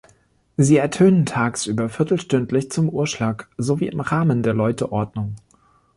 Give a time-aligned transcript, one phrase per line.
[0.57, 5.35] Sie ertönen tagsüber viertelstündlich zum Uhrschlag sowie im Rahmen der Läuteordnung.